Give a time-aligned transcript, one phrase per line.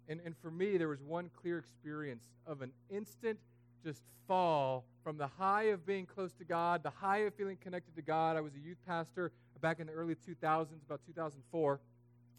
[0.10, 3.40] And, and for me, there was one clear experience of an instant
[3.84, 7.96] just fall from the high of being close to God, the high of feeling connected
[7.96, 8.36] to God.
[8.36, 11.80] I was a youth pastor back in the early 2000s, about 2004,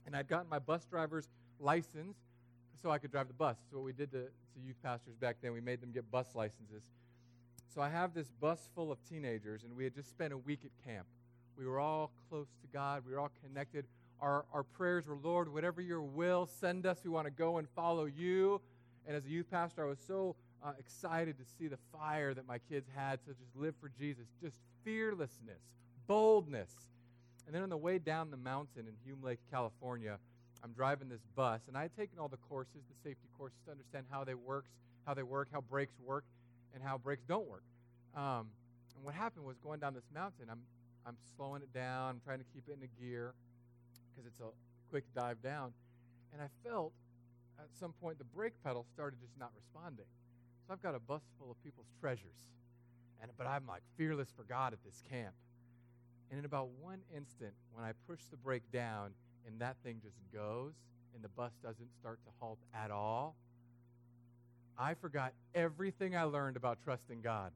[0.07, 1.29] and I'd gotten my bus driver's
[1.59, 2.17] license
[2.81, 3.57] so I could drive the bus.
[3.71, 6.27] So what we did to, to youth pastors back then, we made them get bus
[6.35, 6.85] licenses.
[7.75, 10.61] So I have this bus full of teenagers, and we had just spent a week
[10.65, 11.07] at camp.
[11.57, 13.03] We were all close to God.
[13.07, 13.85] We were all connected.
[14.21, 16.99] Our, our prayers were, Lord, whatever your will, send us.
[17.05, 18.61] We want to go and follow you.
[19.07, 22.47] And as a youth pastor, I was so uh, excited to see the fire that
[22.47, 25.61] my kids had to just live for Jesus, just fearlessness,
[26.07, 26.71] boldness.
[27.47, 30.19] And then on the way down the mountain in Hume Lake, California,
[30.63, 33.71] I'm driving this bus, and I had taken all the courses, the safety courses, to
[33.71, 34.71] understand how they works,
[35.07, 36.25] how they work, how brakes work,
[36.75, 37.63] and how brakes don't work.
[38.17, 38.49] Um,
[38.97, 40.61] and what happened was going down this mountain, I'm
[41.07, 43.33] I'm slowing it down, I'm trying to keep it in a gear
[44.11, 44.51] because it's a
[44.91, 45.73] quick dive down,
[46.35, 46.93] and I felt
[47.59, 50.05] at some point the brake pedal started just not responding.
[50.69, 52.45] So I've got a bus full of people's treasures,
[53.23, 55.33] and but I'm like fearless for God at this camp.
[56.31, 59.13] And in about one instant, when I push the brake down
[59.47, 60.75] and that thing just goes
[61.15, 63.35] and the bus doesn't start to halt at all,
[64.79, 67.51] I forgot everything I learned about trusting God.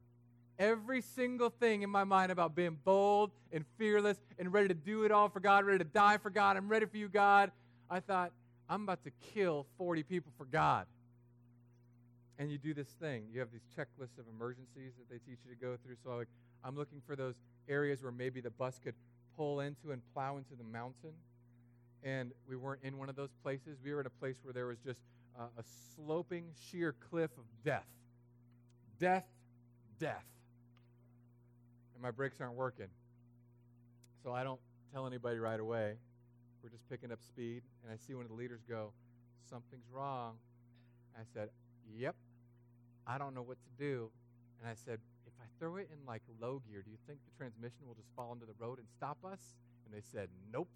[0.57, 5.03] Every single thing in my mind about being bold and fearless and ready to do
[5.03, 6.57] it all for God, ready to die for God.
[6.57, 7.51] I'm ready for you, God.
[7.91, 8.31] I thought,
[8.67, 10.87] I'm about to kill 40 people for God.
[12.39, 13.25] And you do this thing.
[13.31, 15.95] You have these checklists of emergencies that they teach you to go through.
[16.03, 16.27] So like,
[16.63, 17.35] I'm looking for those
[17.69, 18.95] areas where maybe the bus could
[19.37, 21.13] pull into and plow into the mountain.
[22.03, 23.77] And we weren't in one of those places.
[23.83, 24.99] We were in a place where there was just
[25.39, 25.63] uh, a
[25.95, 27.87] sloping, sheer cliff of death.
[28.99, 29.25] Death,
[29.99, 30.25] death.
[31.93, 32.87] And my brakes aren't working.
[34.23, 34.59] So I don't
[34.91, 35.95] tell anybody right away.
[36.63, 37.61] We're just picking up speed.
[37.83, 38.91] And I see one of the leaders go,
[39.49, 40.35] Something's wrong.
[41.15, 41.49] I said,
[41.91, 42.15] Yep.
[43.05, 44.09] I don't know what to do.
[44.59, 47.35] And I said, If I throw it in like low gear, do you think the
[47.37, 49.59] transmission will just fall into the road and stop us?
[49.85, 50.69] And they said, Nope.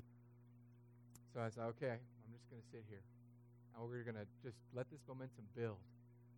[1.34, 3.04] So I said, Okay, I'm just going to sit here.
[3.74, 5.80] And we're going to just let this momentum build.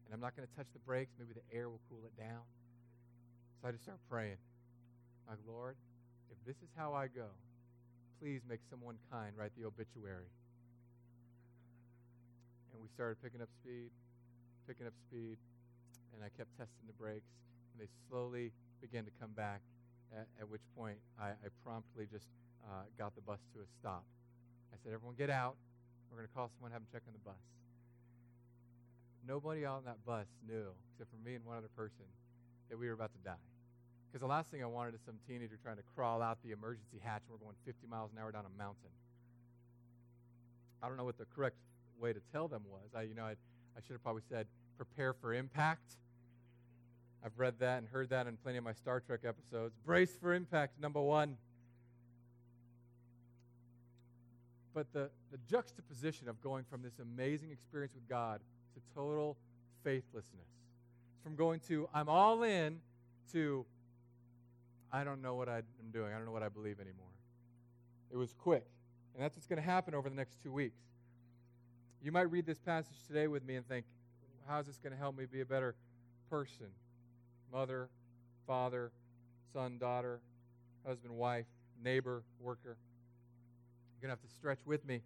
[0.06, 1.13] And I'm not going to touch the brakes.
[1.18, 2.44] Maybe the air will cool it down.
[3.62, 4.38] So I just start praying.
[5.28, 5.75] Like, Lord,
[6.31, 7.30] if this is how I go,
[8.19, 10.28] please make someone kind write the obituary.
[12.74, 13.91] And we started picking up speed,
[14.69, 15.41] picking up speed,
[16.13, 17.34] and I kept testing the brakes,
[17.74, 18.53] and they slowly
[18.85, 19.66] began to come back,
[20.13, 22.30] at, at which point I, I promptly just
[22.62, 24.06] uh, got the bus to a stop.
[24.69, 25.57] I said, Everyone get out.
[26.13, 27.41] We're going to call someone, have them check on the bus.
[29.25, 32.06] Nobody on that bus knew, except for me and one other person,
[32.69, 33.41] that we were about to die.
[34.09, 37.01] Because the last thing I wanted is some teenager trying to crawl out the emergency
[37.01, 38.94] hatch we're going 50 miles an hour down a mountain.
[40.81, 41.57] I don't know what the correct
[42.00, 42.90] way to tell them was.
[42.96, 43.34] I, you know, I,
[43.78, 44.47] I should have probably said,
[44.79, 45.91] prepare for impact.
[47.23, 49.75] I've read that and heard that in plenty of my Star Trek episodes.
[49.85, 51.35] Brace for impact, number one.
[54.73, 58.39] But the, the juxtaposition of going from this amazing experience with God
[58.73, 59.35] to total
[59.84, 60.47] faithlessness,
[61.23, 62.79] from going to, I'm all in,
[63.34, 63.66] to,
[64.94, 66.13] I don't know what I'm doing.
[66.13, 67.06] I don't know what I believe anymore.
[68.12, 68.63] It was quick.
[69.13, 70.79] And that's what's going to happen over the next two weeks.
[72.01, 73.84] You might read this passage today with me and think,
[74.49, 75.75] how is this going to help me be a better
[76.29, 76.67] person?
[77.53, 77.87] Mother,
[78.47, 78.91] father,
[79.53, 80.19] son, daughter,
[80.85, 81.45] husband, wife,
[81.83, 82.75] neighbor, worker.
[83.93, 85.01] You're going to have to stretch with me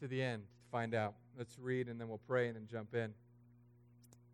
[0.00, 1.14] to the end to find out.
[1.36, 3.12] Let's read and then we'll pray and then jump in.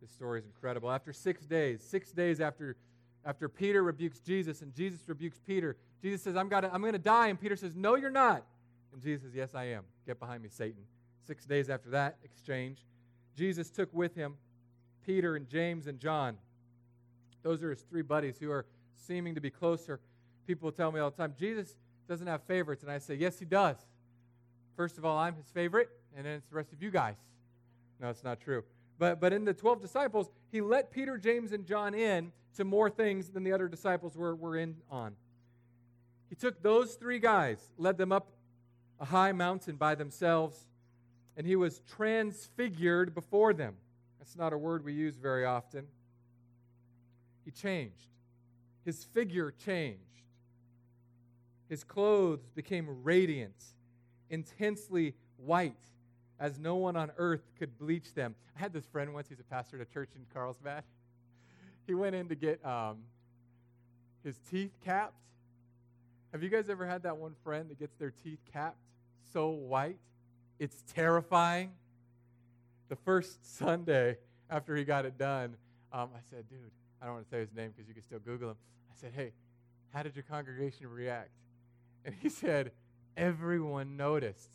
[0.02, 0.91] This story is incredible.
[0.91, 2.76] After six days, six days after
[3.25, 6.99] after Peter rebukes Jesus and Jesus rebukes Peter, Jesus says, I'm, gotta, I'm going to
[6.99, 7.26] die.
[7.26, 8.44] And Peter says, No, you're not.
[8.93, 9.82] And Jesus says, Yes, I am.
[10.06, 10.82] Get behind me, Satan.
[11.26, 12.84] Six days after that exchange,
[13.37, 14.35] Jesus took with him
[15.05, 16.37] Peter and James and John.
[17.43, 20.00] Those are his three buddies who are seeming to be closer.
[20.47, 21.77] People tell me all the time, Jesus
[22.09, 22.83] doesn't have favorites.
[22.83, 23.77] And I say, Yes, he does.
[24.77, 27.17] First of all, I'm his favorite, and then it's the rest of you guys.
[28.00, 28.62] No, it's not true.
[28.99, 32.91] But, but in the 12 disciples, he let Peter, James, and John in to more
[32.91, 35.15] things than the other disciples were, were in on.
[36.29, 38.29] He took those three guys, led them up
[38.99, 40.67] a high mountain by themselves,
[41.37, 43.75] and he was transfigured before them.
[44.19, 45.87] That's not a word we use very often.
[47.44, 48.09] He changed.
[48.85, 50.00] His figure changed.
[51.69, 53.65] His clothes became radiant,
[54.31, 55.75] intensely white,
[56.38, 58.35] as no one on earth could bleach them.
[58.56, 60.85] I had this friend once, he's a pastor at a church in Carlsbad.
[61.87, 62.99] He went in to get um,
[64.25, 65.15] his teeth capped.
[66.33, 68.79] Have you guys ever had that one friend that gets their teeth capped
[69.33, 69.99] so white?
[70.58, 71.73] It's terrifying.
[72.88, 74.19] The first Sunday
[74.49, 75.56] after he got it done,
[75.93, 76.58] um, I said, dude,
[77.00, 78.56] I don't want to say his name because you can still Google him.
[78.91, 79.32] I said, hey,
[79.93, 81.31] how did your congregation react?
[82.05, 82.73] And he said,
[83.17, 84.50] everyone noticed.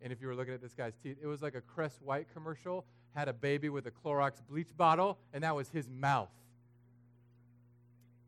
[0.00, 2.26] And if you were looking at this guy's teeth, it was like a Crest White
[2.32, 2.84] commercial,
[3.14, 6.30] had a baby with a Clorox bleach bottle, and that was his mouth.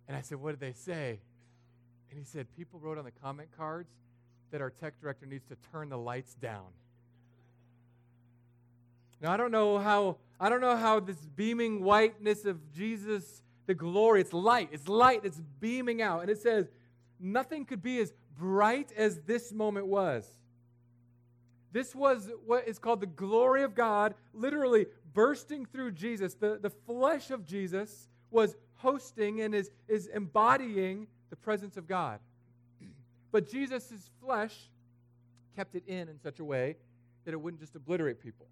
[0.06, 1.20] And I said, what did they say?
[2.10, 3.90] And he said, people wrote on the comment cards
[4.50, 6.66] that our tech director needs to turn the lights down.
[9.20, 13.74] Now I don't know how I don't know how this beaming whiteness of Jesus, the
[13.74, 16.22] glory, it's light, it's light, it's beaming out.
[16.22, 16.68] And it says,
[17.20, 20.26] nothing could be as bright as this moment was.
[21.72, 26.34] This was what is called the glory of God, literally bursting through Jesus.
[26.34, 32.18] The, the flesh of Jesus was hosting and is, is embodying the presence of God.
[33.32, 34.54] But Jesus' flesh
[35.56, 36.76] kept it in in such a way
[37.24, 38.46] that it wouldn't just obliterate people.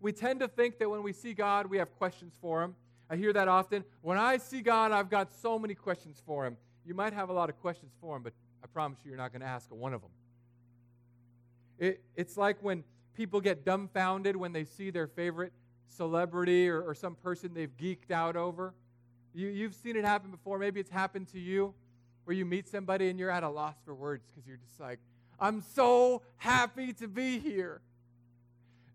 [0.00, 2.74] We tend to think that when we see God, we have questions for him.
[3.08, 3.84] I hear that often.
[4.02, 6.56] When I see God, I've got so many questions for him.
[6.84, 8.32] You might have a lot of questions for him, but
[8.62, 10.10] I promise you, you're not going to ask one of them.
[11.78, 12.84] It, it's like when
[13.14, 15.52] people get dumbfounded when they see their favorite
[15.88, 18.74] celebrity or, or some person they've geeked out over.
[19.34, 20.58] You, you've seen it happen before.
[20.58, 21.74] Maybe it's happened to you
[22.24, 24.98] where you meet somebody and you're at a loss for words because you're just like,
[25.38, 27.80] I'm so happy to be here.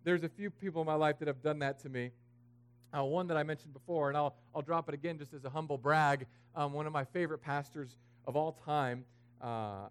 [0.03, 2.12] There's a few people in my life that have done that to me.
[2.94, 5.50] Uh, one that I mentioned before, and I'll, I'll drop it again just as a
[5.50, 6.25] humble brag.
[6.56, 9.06] Um, one of my favorite pastors of all time
[9.42, 9.88] uh,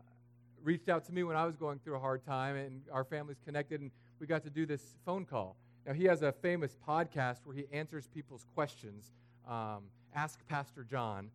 [0.63, 3.39] reached out to me when I was going through a hard time, and our families
[3.45, 5.57] connected, and we got to do this phone call.
[5.87, 9.13] Now, he has a famous podcast where he answers people's questions.
[9.49, 9.85] Um,
[10.15, 11.31] Ask Pastor John.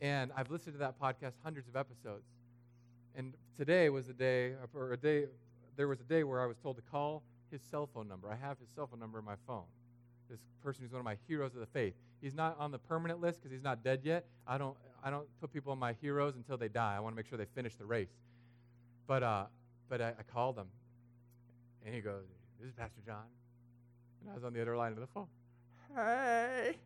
[0.00, 2.26] And I've listened to that podcast hundreds of episodes.
[3.16, 5.24] And today was a day, or a day,
[5.76, 8.30] there was a day where I was told to call his cell phone number.
[8.30, 9.64] I have his cell phone number in my phone.
[10.28, 11.94] This person who's one of my heroes of the faith.
[12.20, 14.26] He's not on the permanent list because he's not dead yet.
[14.46, 16.94] I don't, I don't put people on my heroes until they die.
[16.96, 18.10] I want to make sure they finish the race.
[19.06, 19.44] But, uh,
[19.88, 20.68] but I, I called him,
[21.84, 22.22] and he goes,
[22.60, 23.24] "This is Pastor John,"
[24.20, 25.26] and I was on the other line of the phone.
[25.96, 26.76] Hey.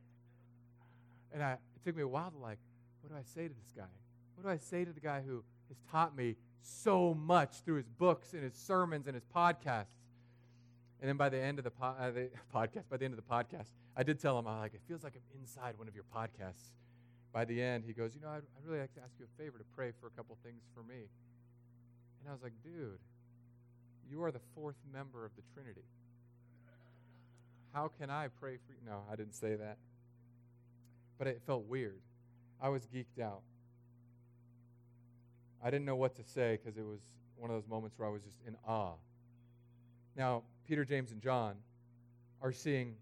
[1.32, 2.58] And I, it took me a while to like,
[3.02, 3.82] what do I say to this guy?
[4.36, 7.88] What do I say to the guy who has taught me so much through his
[7.88, 9.92] books and his sermons and his podcasts?
[11.00, 13.20] And then by the end of the, po- uh, the podcast, by the end of
[13.22, 15.94] the podcast, I did tell him, I'm like, it feels like I'm inside one of
[15.94, 16.72] your podcasts.
[17.32, 19.42] By the end, he goes, you know, I'd, I'd really like to ask you a
[19.42, 21.08] favor to pray for a couple things for me.
[22.20, 23.00] And I was like, dude,
[24.08, 25.84] you are the fourth member of the Trinity.
[27.72, 28.78] How can I pray for you?
[28.86, 29.78] No, I didn't say that.
[31.18, 32.00] But it felt weird.
[32.62, 33.42] I was geeked out.
[35.62, 37.00] I didn't know what to say because it was
[37.36, 38.94] one of those moments where I was just in awe.
[40.16, 41.54] Now, Peter, James, and John
[42.40, 42.94] are seeing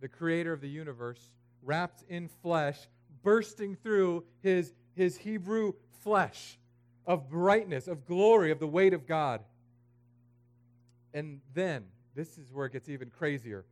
[0.00, 1.30] the creator of the universe
[1.62, 2.78] wrapped in flesh,
[3.22, 5.72] bursting through his, his Hebrew
[6.02, 6.58] flesh
[7.06, 9.40] of brightness, of glory, of the weight of God.
[11.12, 13.64] And then, this is where it gets even crazier.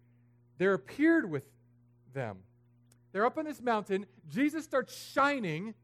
[0.59, 1.45] There appeared with
[2.15, 2.39] them.
[3.13, 4.07] They're up on this mountain.
[4.31, 5.75] Jesus starts shining,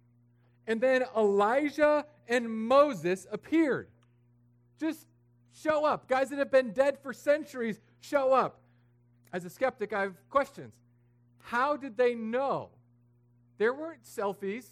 [0.66, 3.88] and then Elijah and Moses appeared.
[4.78, 5.06] Just
[5.52, 6.08] show up.
[6.08, 8.60] Guys that have been dead for centuries show up.
[9.32, 10.72] As a skeptic, I have questions.
[11.40, 12.70] How did they know?
[13.58, 14.66] There weren't selfies.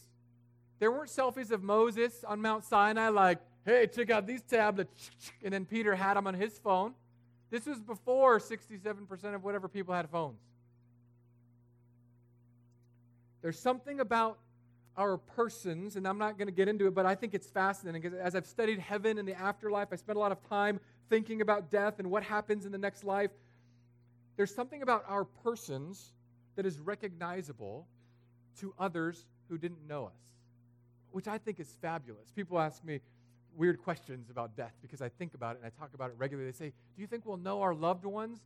[0.78, 5.10] There weren't selfies of Moses on Mount Sinai, like, hey, check out these tablets.
[5.42, 6.94] And then Peter had them on his phone.
[7.50, 10.40] This was before 67% of whatever people had phones.
[13.42, 14.38] There's something about
[14.96, 18.00] our persons, and I'm not going to get into it, but I think it's fascinating
[18.00, 21.40] because as I've studied heaven and the afterlife, I spent a lot of time thinking
[21.40, 23.30] about death and what happens in the next life.
[24.36, 26.12] There's something about our persons
[26.56, 27.86] that is recognizable
[28.60, 30.18] to others who didn't know us,
[31.10, 32.30] which I think is fabulous.
[32.34, 33.00] People ask me
[33.54, 36.50] weird questions about death because I think about it and I talk about it regularly.
[36.50, 38.40] They say, Do you think we'll know our loved ones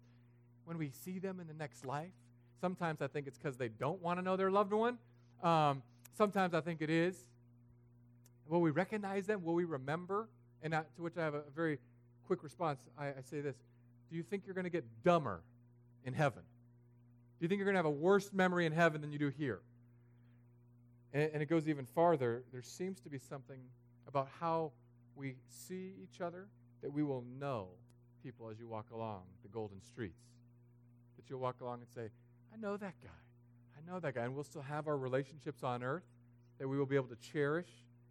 [0.64, 2.12] when we see them in the next life?
[2.60, 4.98] Sometimes I think it's because they don't want to know their loved one.
[5.42, 5.82] Um,
[6.16, 7.26] Sometimes I think it is.
[8.46, 9.44] Will we recognize them?
[9.44, 10.28] Will we remember?
[10.62, 11.78] And I, to which I have a, very
[12.26, 12.80] quick response.
[12.98, 13.56] I, I say this
[14.10, 15.42] Do you think you're going to get dumber
[16.04, 16.42] in heaven?
[16.42, 19.28] Do you think you're going to have a worse memory in heaven than you do
[19.28, 19.60] here?
[21.12, 22.44] And, and it goes even farther.
[22.52, 23.60] There seems to be something
[24.06, 24.72] about how
[25.14, 26.48] we see each other
[26.82, 27.68] that we will know
[28.22, 30.22] people as you walk along the golden streets.
[31.16, 32.10] That you'll walk along and say,
[32.52, 33.08] I know that guy.
[33.80, 34.24] I know that guy.
[34.24, 36.04] And we'll still have our relationships on earth
[36.58, 37.68] that we will be able to cherish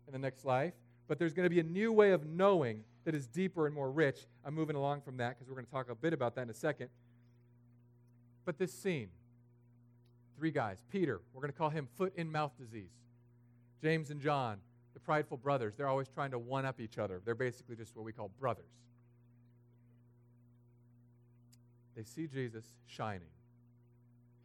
[0.08, 0.74] in the next life.
[1.08, 3.92] But there's going to be a new way of knowing that is deeper and more
[3.92, 4.20] rich.
[4.46, 6.50] I'm moving along from that because we're going to talk a bit about that in
[6.50, 6.90] a second.
[8.46, 9.10] But this scene
[10.40, 12.94] three guys Peter, we're going to call him foot in mouth disease.
[13.82, 14.58] James and John,
[14.94, 17.22] the prideful brothers, they're always trying to one up each other.
[17.24, 18.72] They're basically just what we call brothers.
[21.96, 23.28] They see Jesus shining.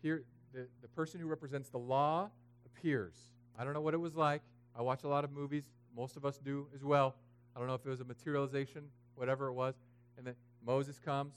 [0.02, 0.24] Here,
[0.54, 2.30] the, the person who represents the law
[2.64, 3.14] appears.
[3.58, 4.42] I don't know what it was like.
[4.76, 5.64] I watch a lot of movies.
[5.96, 7.14] Most of us do as well.
[7.54, 8.84] I don't know if it was a materialization,
[9.16, 9.74] whatever it was.
[10.16, 10.34] And then
[10.64, 11.34] Moses comes,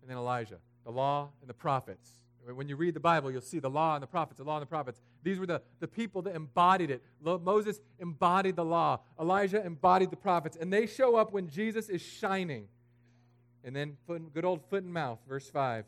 [0.00, 0.58] and then Elijah.
[0.84, 2.10] The law and the prophets.
[2.48, 4.62] When you read the Bible, you'll see the law and the prophets, the law and
[4.62, 5.00] the prophets.
[5.24, 7.02] These were the, the people that embodied it.
[7.20, 10.56] Moses embodied the law, Elijah embodied the prophets.
[10.60, 12.68] And they show up when Jesus is shining.
[13.64, 13.96] And then,
[14.32, 15.86] good old foot and mouth, verse 5.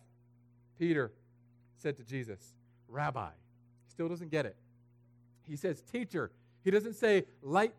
[0.81, 1.12] Peter
[1.78, 2.54] said to Jesus,
[2.88, 3.28] Rabbi.
[3.87, 4.56] He still doesn't get it.
[5.42, 6.30] He says, Teacher.
[6.64, 7.75] He doesn't say light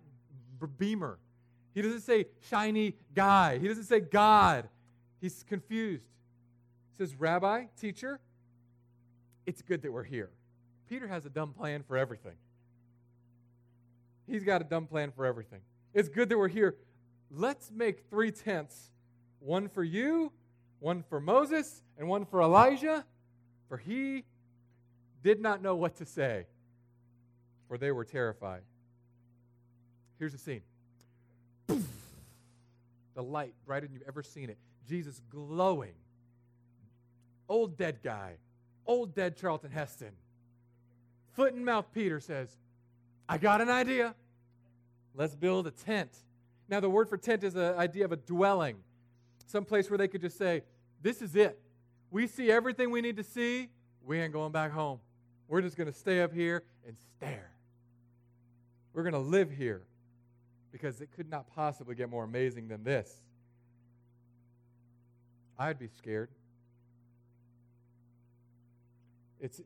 [0.78, 1.20] beamer.
[1.74, 3.60] He doesn't say shiny guy.
[3.60, 4.68] He doesn't say God.
[5.22, 6.04] He's confused.
[6.92, 8.20] He says, Rabbi, teacher,
[9.46, 10.32] it's good that we're here.
[10.90, 12.36] Peter has a dumb plan for everything.
[14.28, 15.62] He's got a dumb plan for everything.
[15.94, 16.76] It's good that we're here.
[17.32, 18.92] Let's make three tents
[19.40, 20.32] one for you,
[20.80, 23.06] one for Moses, and one for Elijah,
[23.70, 24.26] for he
[25.24, 26.48] did not know what to say,
[27.68, 28.64] for they were terrified.
[30.18, 30.62] Here's the scene
[33.16, 34.58] the light, brighter than you've ever seen it.
[34.88, 35.94] Jesus glowing.
[37.48, 38.36] Old dead guy,
[38.86, 40.12] old dead Charlton Heston.
[41.34, 42.50] Foot and mouth Peter says,
[43.28, 44.16] I got an idea.
[45.16, 46.12] Let's build a tent.
[46.70, 48.78] Now, the word for tent is an idea of a dwelling,
[49.48, 50.64] some place where they could just say,
[51.02, 51.60] This is it.
[52.12, 53.70] We see everything we need to see.
[54.04, 55.00] We ain't going back home.
[55.48, 57.52] We're just going to stay up here and stare.
[58.94, 59.84] We're going to live here
[60.72, 63.12] because it could not possibly get more amazing than this.
[65.58, 66.30] I'd be scared.
[69.40, 69.62] It's,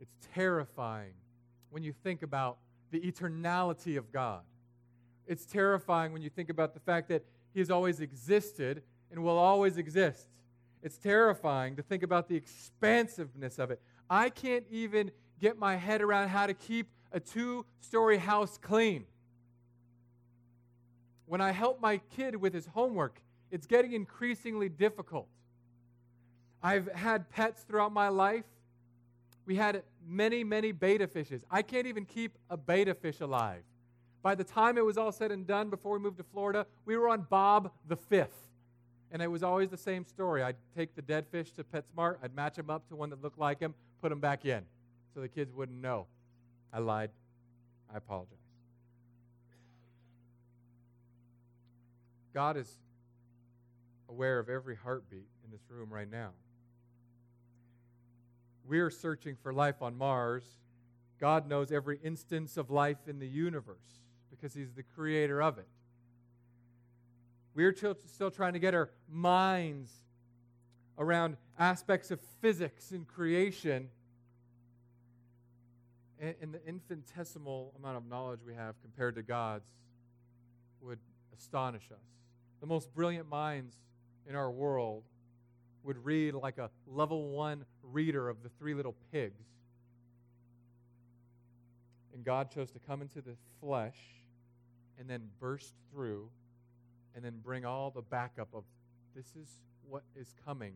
[0.00, 1.12] it's terrifying
[1.70, 2.58] when you think about
[2.90, 4.42] the eternality of God.
[5.26, 9.38] It's terrifying when you think about the fact that He has always existed and will
[9.38, 10.26] always exist.
[10.82, 13.80] It's terrifying to think about the expansiveness of it.
[14.08, 19.04] I can't even get my head around how to keep a two story house clean.
[21.26, 23.20] When I help my kid with his homework,
[23.50, 25.26] it's getting increasingly difficult.
[26.62, 28.44] I've had pets throughout my life.
[29.46, 31.44] We had many, many betta fishes.
[31.50, 33.62] I can't even keep a betta fish alive.
[34.22, 36.96] By the time it was all said and done before we moved to Florida, we
[36.96, 38.47] were on Bob the Fifth.
[39.10, 40.42] And it was always the same story.
[40.42, 43.38] I'd take the dead fish to PetSmart, I'd match them up to one that looked
[43.38, 44.64] like him, put them back in
[45.14, 46.06] so the kids wouldn't know.
[46.72, 47.10] I lied.
[47.92, 48.36] I apologize.
[52.34, 52.76] God is
[54.08, 56.30] aware of every heartbeat in this room right now.
[58.66, 60.44] We're searching for life on Mars.
[61.18, 65.66] God knows every instance of life in the universe because He's the creator of it.
[67.58, 69.90] We're still trying to get our minds
[70.96, 73.88] around aspects of physics and creation.
[76.20, 79.66] And the infinitesimal amount of knowledge we have compared to God's
[80.80, 81.00] would
[81.36, 82.06] astonish us.
[82.60, 83.74] The most brilliant minds
[84.28, 85.02] in our world
[85.82, 89.42] would read like a level one reader of the three little pigs.
[92.14, 93.98] And God chose to come into the flesh
[94.96, 96.30] and then burst through
[97.18, 98.62] and then bring all the backup of
[99.16, 99.48] this is
[99.90, 100.72] what is coming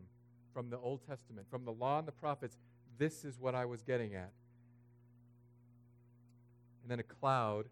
[0.53, 2.57] from the Old Testament, from the law and the prophets.
[2.97, 4.33] This is what I was getting at.
[6.81, 7.67] And then a cloud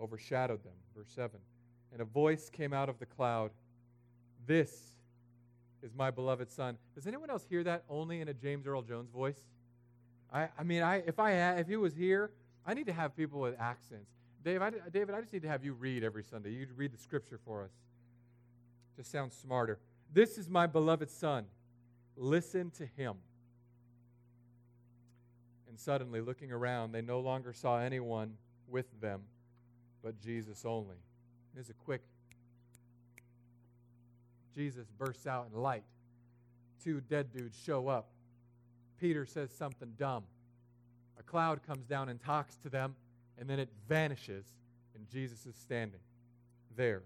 [0.00, 0.74] overshadowed them.
[0.96, 1.40] Verse 7.
[1.92, 3.50] And a voice came out of the cloud
[4.46, 4.92] This
[5.82, 6.78] is my beloved son.
[6.94, 9.42] Does anyone else hear that only in a James Earl Jones voice?
[10.32, 12.30] I, I mean, I, if, I had, if he was here,
[12.64, 14.12] I need to have people with accents.
[14.44, 16.50] Dave, I, David, I just need to have you read every Sunday.
[16.50, 17.72] You read the scripture for us.
[18.96, 19.78] Just sound smarter.
[20.12, 21.46] This is my beloved son.
[22.16, 23.16] Listen to him.
[25.68, 28.34] And suddenly, looking around, they no longer saw anyone
[28.68, 29.22] with them
[30.06, 30.94] but Jesus only.
[31.52, 32.00] There's a quick
[34.54, 35.82] Jesus bursts out in light.
[36.84, 38.06] Two dead dudes show up.
[39.00, 40.22] Peter says something dumb.
[41.18, 42.94] A cloud comes down and talks to them,
[43.36, 44.46] and then it vanishes,
[44.94, 45.98] and Jesus is standing
[46.76, 47.02] there.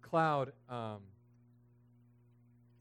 [0.00, 0.98] The cloud, um,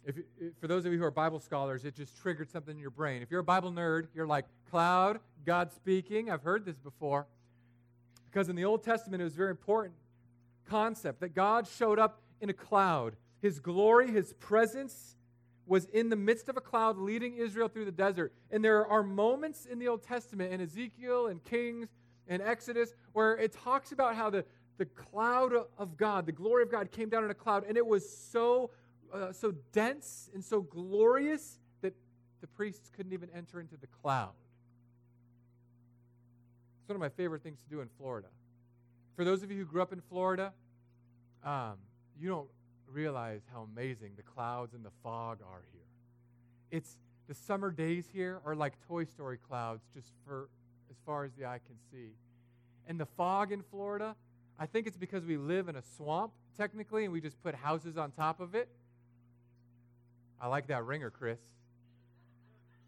[0.05, 2.79] if, if, for those of you who are Bible scholars, it just triggered something in
[2.79, 3.21] your brain.
[3.21, 6.29] If you're a Bible nerd, you're like, cloud, God speaking.
[6.29, 7.27] I've heard this before.
[8.29, 9.95] Because in the Old Testament, it was a very important
[10.69, 13.15] concept that God showed up in a cloud.
[13.41, 15.15] His glory, his presence
[15.65, 18.33] was in the midst of a cloud leading Israel through the desert.
[18.51, 21.89] And there are moments in the Old Testament, in Ezekiel and Kings
[22.27, 24.45] and Exodus, where it talks about how the,
[24.79, 27.86] the cloud of God, the glory of God, came down in a cloud, and it
[27.86, 28.71] was so,
[29.13, 31.93] uh, so dense and so glorious that
[32.41, 34.31] the priests couldn't even enter into the cloud.
[36.79, 38.29] It's one of my favorite things to do in Florida.
[39.17, 40.53] For those of you who grew up in Florida,
[41.43, 41.75] um,
[42.17, 42.48] you don't
[42.88, 45.81] realize how amazing the clouds and the fog are here.
[46.71, 50.50] It's the summer days here are like Toy Story clouds, just for
[50.89, 52.13] as far as the eye can see.
[52.88, 54.15] And the fog in Florida,
[54.59, 57.97] I think it's because we live in a swamp, technically, and we just put houses
[57.97, 58.67] on top of it.
[60.41, 61.39] I like that ringer, Chris.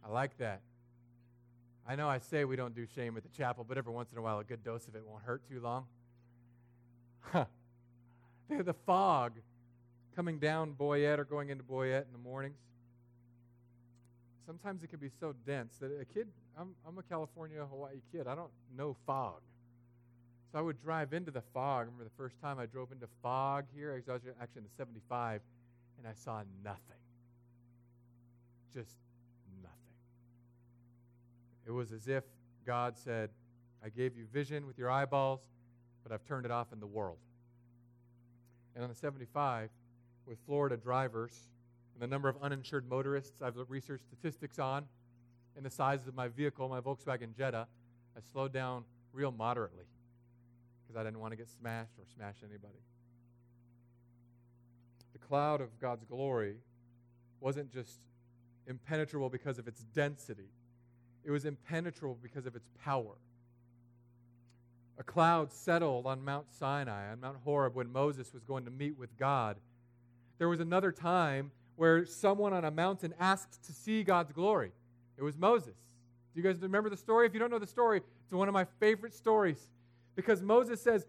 [0.06, 0.62] I like that.
[1.88, 4.18] I know I say we don't do shame at the chapel, but every once in
[4.18, 5.86] a while, a good dose of it won't hurt too long.
[8.50, 9.34] the fog
[10.16, 12.58] coming down Boyette or going into Boyette in the mornings.
[14.46, 16.28] Sometimes it can be so dense that a kid,
[16.60, 19.42] I'm, I'm a California, Hawaii kid, I don't know fog.
[20.52, 21.84] So I would drive into the fog.
[21.84, 24.76] I remember the first time I drove into fog here, I was actually in the
[24.78, 25.42] 75,
[25.98, 26.82] and I saw nothing.
[28.74, 28.98] Just
[29.64, 29.78] nothing.
[31.66, 32.24] it was as if
[32.66, 33.30] God said,
[33.84, 35.42] I gave you vision with your eyeballs,
[36.04, 37.18] but I've turned it off in the world.
[38.76, 39.70] And on the 75,
[40.26, 41.48] with Florida drivers
[41.94, 44.86] and the number of uninsured motorists I've researched statistics on,
[45.56, 47.68] and the size of my vehicle, my Volkswagen Jetta,
[48.18, 49.86] I slowed down real moderately
[50.92, 52.80] because I didn't want to get smashed or smash anybody.
[55.14, 56.56] The cloud of God's glory
[57.40, 58.00] wasn't just
[58.68, 60.50] impenetrable because of its density,
[61.24, 63.16] it was impenetrable because of its power.
[64.98, 68.98] A cloud settled on Mount Sinai, on Mount Horeb, when Moses was going to meet
[68.98, 69.58] with God.
[70.38, 74.72] There was another time where someone on a mountain asked to see God's glory.
[75.18, 75.76] It was Moses.
[76.34, 77.26] Do you guys remember the story?
[77.26, 79.70] If you don't know the story, it's one of my favorite stories
[80.16, 81.06] because Moses says,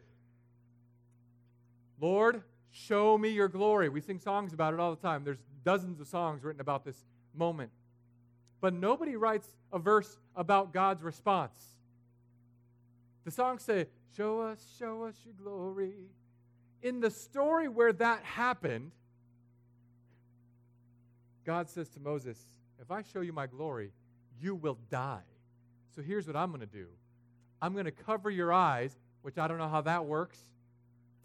[2.01, 3.89] Lord, show me your glory.
[3.89, 5.25] We sing songs about it all the time.
[5.25, 6.97] There's dozens of songs written about this
[7.35, 7.71] moment
[8.63, 11.61] but nobody writes a verse about God's response.
[13.25, 15.95] The songs say, Show us, show us your glory.
[16.81, 18.93] In the story where that happened,
[21.45, 22.39] God says to Moses,
[22.81, 23.91] If I show you my glory,
[24.41, 25.23] you will die.
[25.97, 26.87] So here's what I'm going to do
[27.63, 30.39] I'm going to cover your eyes, which I don't know how that works,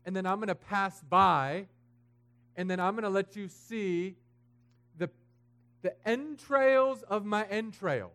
[0.06, 1.66] and then I'm going to pass by,
[2.56, 4.16] and then I'm going to let you see
[4.98, 5.10] the
[5.82, 8.12] the entrails of my entrail.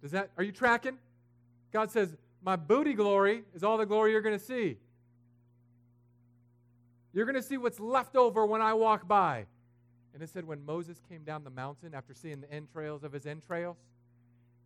[0.00, 0.96] Does that, are you tracking?
[1.72, 4.78] God says, My booty glory is all the glory you're going to see.
[7.12, 9.46] You're going to see what's left over when I walk by.
[10.12, 13.26] And it said, when Moses came down the mountain after seeing the entrails of his
[13.26, 13.76] entrails,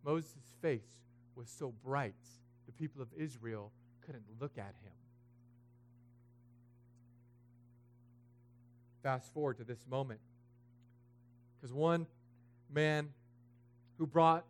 [0.05, 1.01] Moses' face
[1.41, 2.13] was so bright,
[2.67, 3.71] the people of Israel
[4.05, 4.93] couldn't look at him.
[9.01, 10.19] Fast forward to this moment.
[11.59, 12.05] Because one
[12.71, 13.09] man
[13.97, 14.45] who brought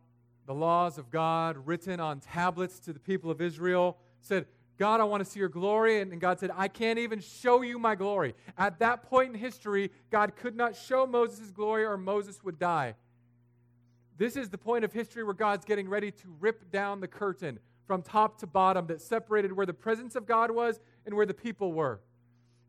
[0.45, 4.45] the laws of God written on tablets to the people of Israel said,
[4.77, 6.01] God, I want to see your glory.
[6.01, 8.35] And God said, I can't even show you my glory.
[8.57, 12.95] At that point in history, God could not show Moses' glory or Moses would die.
[14.17, 17.59] This is the point of history where God's getting ready to rip down the curtain
[17.87, 21.33] from top to bottom that separated where the presence of God was and where the
[21.33, 21.99] people were.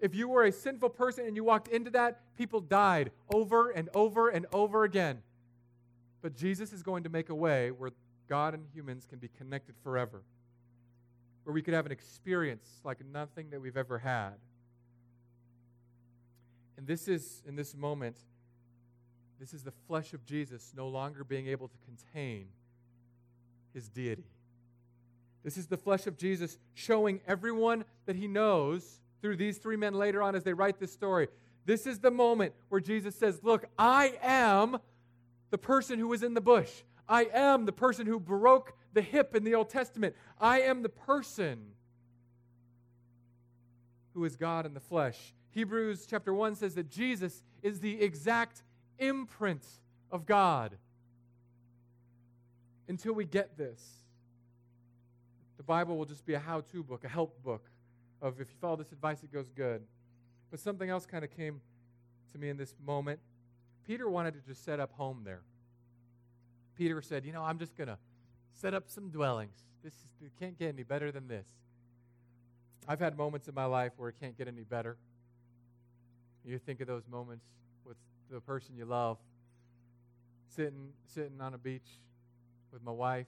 [0.01, 3.89] If you were a sinful person and you walked into that, people died over and
[3.95, 5.23] over and over again.
[6.23, 7.91] But Jesus is going to make a way where
[8.29, 10.23] God and humans can be connected forever,
[11.45, 14.35] where we could have an experience like nothing that we've ever had.
[16.77, 18.17] And this is, in this moment,
[19.43, 22.47] this is the flesh of Jesus no longer being able to contain
[23.75, 24.31] his deity.
[25.43, 29.95] This is the flesh of Jesus showing everyone that he knows through these three men
[29.95, 31.27] later on as they write this story.
[31.65, 34.79] This is the moment where Jesus says, Look, I am
[35.51, 36.71] the person who was in the bush.
[37.09, 40.15] I am the person who broke the hip in the Old Testament.
[40.41, 41.73] I am the person
[44.15, 45.35] who is God in the flesh.
[45.51, 48.63] Hebrews chapter 1 says that Jesus is the exact
[48.99, 49.65] imprint
[50.11, 50.77] of God.
[52.89, 53.81] until we get this.
[55.57, 57.71] The Bible will just be a how to book, a help book
[58.21, 59.83] of if you follow this advice, it goes good.
[60.51, 61.61] But something else kind of came
[62.33, 63.21] to me in this moment.
[63.87, 65.43] Peter wanted to just set up home there.
[66.77, 67.99] Peter said, You know, I'm just going to
[68.53, 69.57] set up some dwellings.
[69.83, 71.47] This is, it can't get any better than this.
[72.87, 74.97] I've had moments in my life where it can't get any better.
[76.45, 77.47] You think of those moments
[77.85, 77.97] with
[78.35, 79.19] the person you love,
[80.55, 81.89] sitting, sitting on a beach
[82.73, 83.27] with my wife,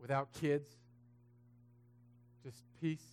[0.00, 0.68] without kids,
[2.44, 3.04] just peace.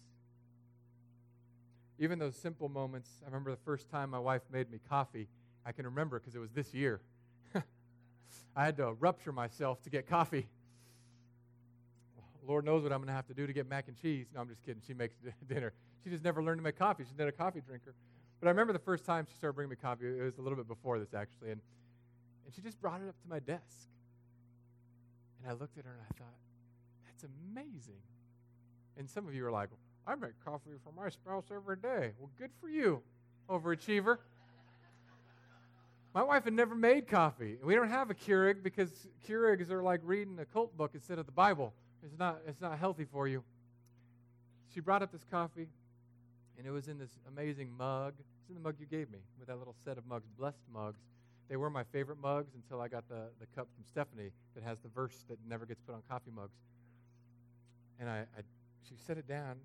[2.00, 5.28] Even those simple moments, I remember the first time my wife made me coffee.
[5.66, 7.02] I can remember because it was this year.
[8.56, 10.48] I had to rupture myself to get coffee.
[12.48, 14.28] Lord knows what I'm going to have to do to get mac and cheese.
[14.34, 14.82] No, I'm just kidding.
[14.88, 15.16] She makes
[15.48, 15.74] dinner.
[16.04, 17.04] She just never learned to make coffee.
[17.04, 17.94] She's not a coffee drinker.
[18.40, 20.08] But I remember the first time she started bringing me coffee.
[20.08, 21.52] It was a little bit before this, actually.
[21.52, 21.62] And,
[22.46, 23.90] and she just brought it up to my desk.
[25.42, 26.36] And I looked at her and I thought,
[27.06, 28.02] that's amazing.
[28.98, 29.70] And some of you are like,
[30.06, 32.14] I make coffee for my spouse every day.
[32.20, 33.02] Well, good for you,
[33.50, 34.18] overachiever.
[36.14, 37.58] my wife had never made coffee.
[37.64, 41.26] We don't have a Keurig because Keurigs are like reading a cult book instead of
[41.26, 41.74] the Bible.
[42.04, 43.44] It's not, it's not healthy for you.
[44.74, 45.68] She brought up this coffee,
[46.58, 48.14] and it was in this amazing mug.
[48.18, 51.00] It's in the mug you gave me with that little set of mugs, blessed mugs.
[51.50, 54.80] They were my favorite mugs until I got the, the cup from Stephanie that has
[54.80, 56.58] the verse that never gets put on coffee mugs.
[58.00, 58.42] And I, I
[58.88, 59.56] she set it down.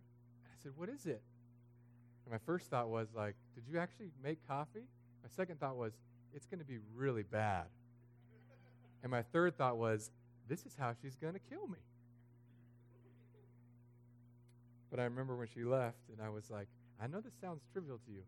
[0.45, 1.23] I said, What is it?
[2.25, 4.87] And my first thought was, like, did you actually make coffee?
[5.23, 5.93] My second thought was,
[6.35, 7.65] it's going to be really bad.
[9.03, 10.11] And my third thought was,
[10.49, 11.79] this is how she's going to kill me.
[14.91, 16.69] But I remember when she left, and I was like,
[17.03, 18.23] I know this sounds trivial to you,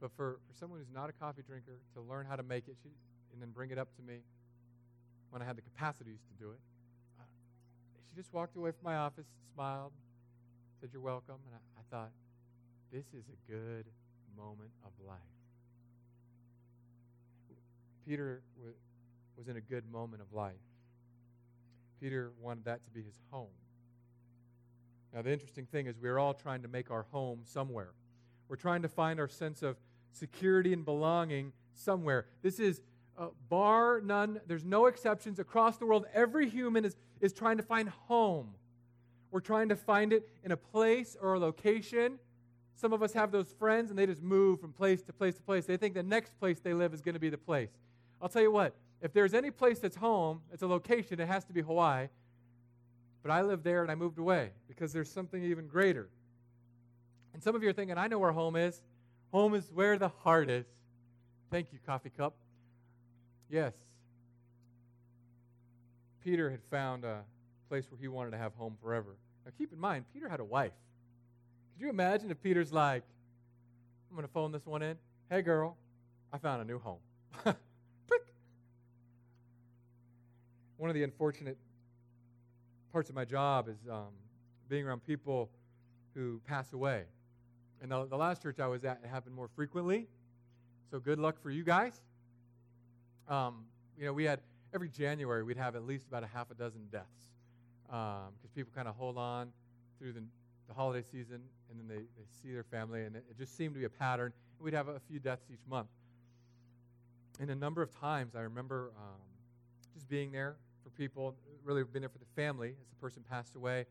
[0.00, 2.76] but for, for someone who's not a coffee drinker to learn how to make it
[2.82, 2.90] she,
[3.32, 4.18] and then bring it up to me
[5.30, 6.60] when I had the capacities to do it,
[7.18, 7.24] uh,
[8.08, 9.92] she just walked away from my office, smiled,
[10.80, 11.36] said, You're welcome.
[11.46, 12.10] And I, I thought,
[12.92, 13.86] this is a good
[14.36, 15.18] moment of life.
[18.06, 18.76] Peter w-
[19.38, 20.54] was in a good moment of life.
[21.98, 23.48] Peter wanted that to be his home.
[25.16, 27.92] Now, the interesting thing is, we're all trying to make our home somewhere.
[28.48, 29.78] We're trying to find our sense of
[30.12, 32.26] security and belonging somewhere.
[32.42, 32.82] This is
[33.18, 35.38] uh, bar none, there's no exceptions.
[35.38, 38.50] Across the world, every human is, is trying to find home.
[39.30, 42.18] We're trying to find it in a place or a location.
[42.74, 45.42] Some of us have those friends and they just move from place to place to
[45.42, 45.64] place.
[45.64, 47.70] They think the next place they live is going to be the place.
[48.20, 51.46] I'll tell you what, if there's any place that's home, it's a location, it has
[51.46, 52.08] to be Hawaii.
[53.26, 56.08] But I lived there and I moved away because there's something even greater.
[57.34, 58.80] And some of you are thinking, I know where home is.
[59.32, 60.64] Home is where the heart is.
[61.50, 62.36] Thank you, coffee cup.
[63.50, 63.72] Yes.
[66.22, 67.24] Peter had found a
[67.68, 69.16] place where he wanted to have home forever.
[69.44, 70.70] Now keep in mind, Peter had a wife.
[71.74, 73.02] Could you imagine if Peter's like,
[74.08, 74.96] I'm going to phone this one in.
[75.28, 75.76] Hey, girl,
[76.32, 77.00] I found a new home.
[80.76, 81.58] One of the unfortunate
[82.96, 84.08] parts of my job is um,
[84.70, 85.50] being around people
[86.14, 87.02] who pass away.
[87.82, 90.06] And the, the last church I was at, it happened more frequently.
[90.90, 92.00] So good luck for you guys.
[93.28, 93.66] Um,
[93.98, 94.40] you know, we had
[94.74, 97.28] every January we'd have at least about a half a dozen deaths
[97.84, 99.50] because um, people kind of hold on
[99.98, 100.22] through the,
[100.66, 103.74] the, holiday season and then they, they see their family, and it, it just seemed
[103.74, 104.32] to be a pattern.
[104.58, 105.88] We'd have a few deaths each month.
[107.40, 109.20] And a number of times I remember um,
[109.92, 113.56] just being there for people, really been there for the family as the person passed
[113.56, 113.86] away.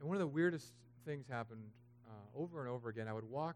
[0.00, 0.72] And one of the weirdest
[1.06, 1.62] things happened
[2.08, 3.06] uh, over and over again.
[3.06, 3.54] I would walk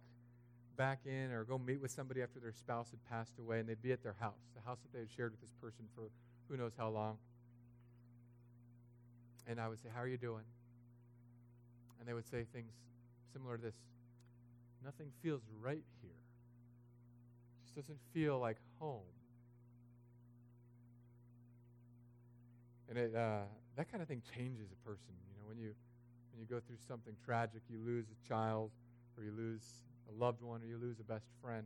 [0.76, 3.82] back in or go meet with somebody after their spouse had passed away, and they'd
[3.82, 6.10] be at their house, the house that they had shared with this person for
[6.48, 7.18] who knows how long.
[9.48, 10.44] And I would say, How are you doing?
[11.98, 12.70] And they would say things
[13.32, 13.74] similar to this
[14.84, 16.12] Nothing feels right here.
[16.12, 19.02] It just doesn't feel like home.
[22.88, 23.40] And it, uh,
[23.76, 25.12] that kind of thing changes a person.
[25.28, 25.74] You know, when you
[26.32, 28.70] when you go through something tragic, you lose a child,
[29.16, 29.62] or you lose
[30.08, 31.64] a loved one, or you lose a best friend,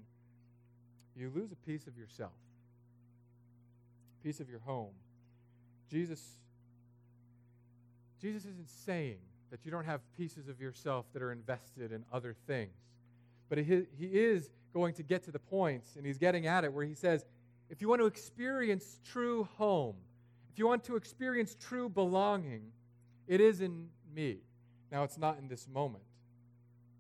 [1.15, 2.33] you lose a piece of yourself,
[4.21, 4.95] a piece of your home.
[5.91, 6.39] Jesus,
[8.21, 9.19] Jesus isn't saying
[9.51, 12.73] that you don't have pieces of yourself that are invested in other things.
[13.51, 16.73] But he, he is going to get to the points, and he's getting at it
[16.73, 17.27] where he says,
[17.69, 19.97] if you want to experience true home,
[20.53, 22.73] if you want to experience true belonging,
[23.27, 24.39] it is in me.
[24.91, 26.05] Now, it's not in this moment.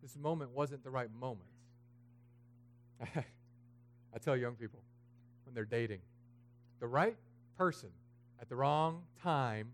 [0.01, 1.51] This moment wasn't the right moment.
[3.15, 4.81] I tell young people
[5.45, 6.01] when they're dating,
[6.81, 7.17] the right
[7.59, 7.91] person
[8.41, 9.69] at the wrong time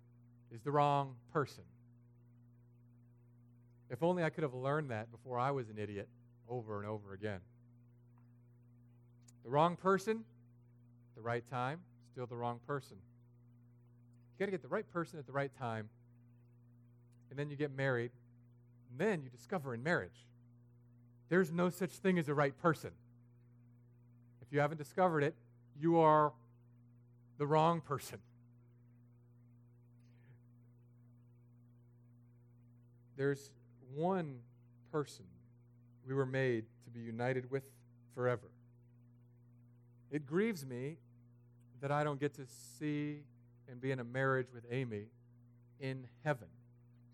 [0.53, 1.63] is the wrong person.
[3.91, 6.09] If only I could have learned that before I was an idiot
[6.49, 7.41] over and over again.
[9.45, 10.25] The wrong person,
[11.15, 11.81] the right time,
[12.13, 12.97] still the wrong person.
[14.39, 15.89] Got to get the right person at the right time,
[17.31, 18.13] and then you get married,
[18.91, 20.27] and then you discover in marriage
[21.29, 22.91] there's no such thing as a right person.
[24.41, 25.35] If you haven't discovered it,
[25.79, 26.33] you are
[27.37, 28.19] the wrong person.
[33.17, 33.51] There's
[33.95, 34.39] one
[34.91, 35.25] person
[36.07, 37.65] we were made to be united with
[38.15, 38.51] forever.
[40.11, 40.97] It grieves me
[41.81, 42.47] that I don't get to
[42.79, 43.25] see
[43.71, 45.07] and be in a marriage with Amy
[45.81, 46.49] in heaven.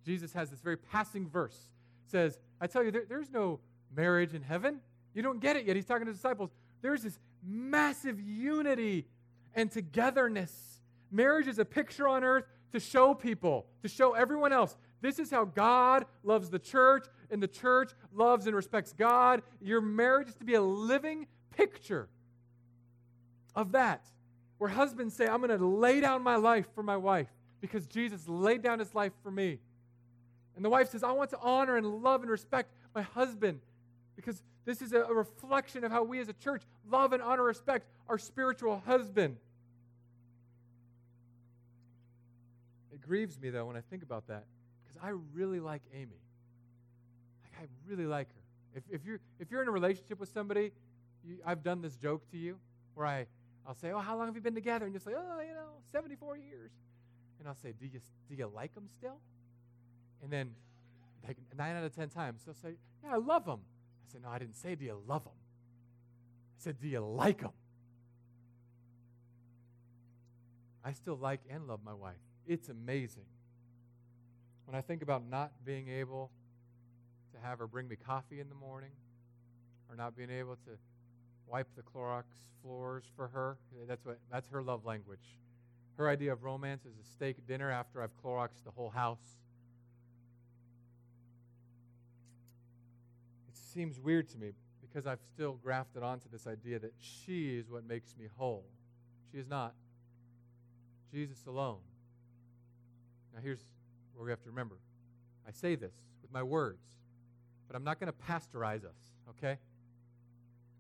[0.05, 1.69] Jesus has this very passing verse
[2.07, 3.61] says, I tell you, there, there's no
[3.95, 4.81] marriage in heaven.
[5.15, 5.77] You don't get it yet.
[5.77, 6.51] He's talking to disciples.
[6.83, 9.07] There's this massive unity
[9.55, 10.81] and togetherness.
[11.11, 14.77] Marriage is a picture on earth to show people, to show everyone else.
[15.01, 19.43] This is how God loves the church, and the church loves and respects God.
[19.61, 22.09] Your marriage is to be a living picture
[23.55, 24.05] of that,
[24.65, 27.29] where husbands say, I'm going to lay down my life for my wife
[27.61, 29.59] because Jesus laid down his life for me.
[30.57, 33.61] And the wife says, I want to honor and love and respect my husband
[34.17, 37.87] because this is a, reflection of how we as a church love and honor, respect
[38.09, 39.37] our spiritual husband.
[42.91, 44.45] It grieves me, though, when I think about that
[44.83, 46.23] because I really like Amy.
[47.43, 48.79] Like, I really like her.
[48.79, 50.73] If, if, you're, if you're in a relationship with somebody,
[51.23, 52.57] you, I've done this joke to you
[52.95, 53.27] where I,
[53.67, 54.85] I'll say, Oh, how long have you been together?
[54.85, 56.73] And you'll say, Oh, you know, 74 years.
[57.39, 59.19] And I'll say, Do you, do you like them still?
[60.23, 60.51] And then,
[61.27, 63.61] like, nine out of 10 times, they'll say, Yeah, I love them.
[63.61, 65.33] I said, No, I didn't say, Do you love them?
[66.59, 67.53] I said, Do you like them?
[70.85, 72.17] I still like and love my wife.
[72.47, 73.25] It's amazing.
[74.67, 76.31] When I think about not being able
[77.33, 78.91] to have her bring me coffee in the morning,
[79.89, 80.79] or not being able to
[81.47, 82.25] wipe the Clorox
[82.63, 85.39] floors for her, that's, what, that's her love language.
[85.97, 89.37] Her idea of romance is a steak dinner after I've Cloroxed the whole house.
[93.49, 97.71] It seems weird to me because I've still grafted onto this idea that she is
[97.71, 98.65] what makes me whole.
[99.31, 99.75] She is not.
[101.13, 101.79] Jesus alone.
[103.33, 103.61] Now, here's
[104.15, 104.77] where we have to remember
[105.47, 106.87] I say this with my words,
[107.67, 108.97] but I'm not going to pasteurize us,
[109.31, 109.59] okay?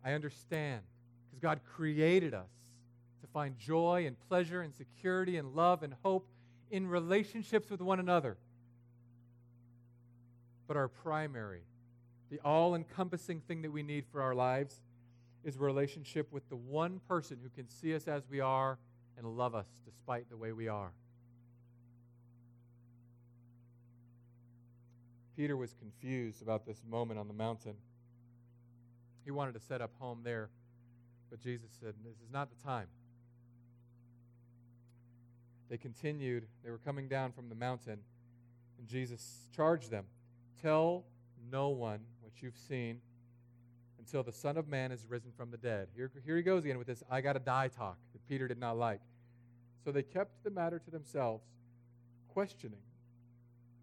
[0.04, 0.82] I understand
[1.26, 2.50] because God created us
[3.22, 6.28] to find joy and pleasure and security and love and hope
[6.70, 8.36] in relationships with one another.
[10.66, 11.62] But our primary,
[12.30, 14.80] the all encompassing thing that we need for our lives
[15.42, 18.78] is relationship with the one person who can see us as we are
[19.16, 20.92] and love us despite the way we are.
[25.36, 27.74] Peter was confused about this moment on the mountain.
[29.24, 30.50] He wanted to set up home there,
[31.30, 32.88] but Jesus said, This is not the time.
[35.70, 36.46] They continued.
[36.62, 37.98] They were coming down from the mountain,
[38.78, 40.04] and Jesus charged them
[40.62, 41.04] Tell
[41.50, 43.00] no one what you've seen
[43.98, 45.88] until the Son of Man is risen from the dead.
[45.96, 48.58] Here, here he goes again with this I got to die talk that Peter did
[48.58, 49.00] not like.
[49.84, 51.44] So they kept the matter to themselves,
[52.28, 52.80] questioning,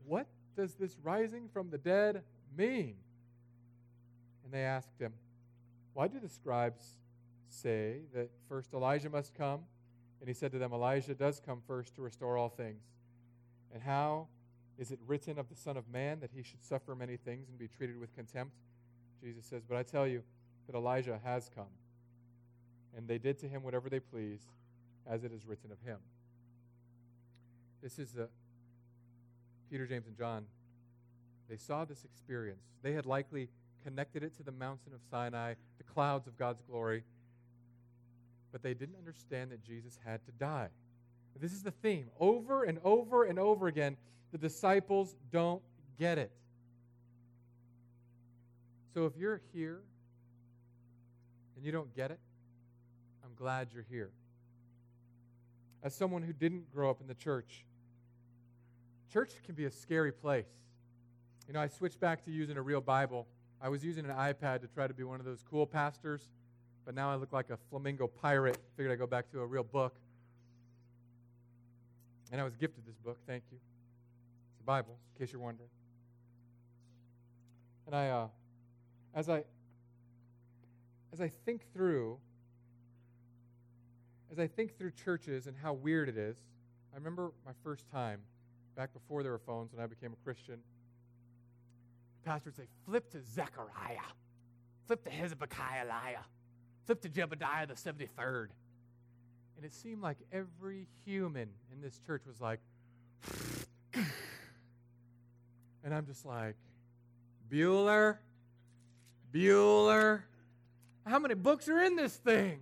[0.06, 2.24] What does this rising from the dead
[2.58, 2.96] mean?
[4.44, 5.14] And they asked him,
[5.94, 6.96] Why do the scribes
[7.50, 9.62] say that first Elijah must come?
[10.20, 12.84] And he said to them, Elijah does come first to restore all things.
[13.74, 14.28] And how
[14.78, 17.58] is it written of the Son of Man that he should suffer many things and
[17.58, 18.54] be treated with contempt?
[19.24, 20.24] Jesus says, But I tell you
[20.68, 21.66] that Elijah has come.
[22.96, 24.52] And they did to him whatever they pleased,
[25.08, 25.98] as it is written of him.
[27.82, 28.30] This is the
[29.72, 30.46] Peter, James, and John,
[31.50, 32.66] they saw this experience.
[32.82, 33.48] They had likely
[33.84, 37.04] connected it to the mountain of Sinai, the clouds of God's glory,
[38.52, 40.70] but they didn't understand that Jesus had to die.
[41.40, 42.08] This is the theme.
[42.20, 43.98] Over and over and over again,
[44.32, 45.62] the disciples don't
[45.98, 46.32] get it.
[48.94, 49.80] So if you're here
[51.56, 52.20] and you don't get it,
[53.24, 54.12] I'm glad you're here.
[55.84, 57.64] As someone who didn't grow up in the church,
[59.12, 60.48] Church can be a scary place.
[61.46, 63.28] You know, I switched back to using a real Bible.
[63.62, 66.30] I was using an iPad to try to be one of those cool pastors,
[66.84, 68.58] but now I look like a flamingo pirate.
[68.76, 69.94] Figured I'd go back to a real book.
[72.32, 73.18] And I was gifted this book.
[73.28, 73.58] Thank you.
[74.50, 75.70] It's the Bible, in case you're wondering.
[77.86, 78.28] And I, uh,
[79.14, 79.44] as I,
[81.14, 82.18] as I think through,
[84.32, 86.38] as I think through churches and how weird it is,
[86.94, 88.22] I remember my first time,
[88.76, 90.60] back before there were phones when I became a Christian.
[92.24, 94.00] Pastor would say, Flip to Zechariah,
[94.86, 95.86] flip to Hezekiah,
[96.86, 98.48] flip to Jebediah the 73rd.
[99.58, 102.60] And it seemed like every human in this church was like,
[103.94, 106.56] and I'm just like,
[107.52, 108.18] Bueller,
[109.32, 110.22] Bueller.
[111.06, 112.60] How many books are in this thing?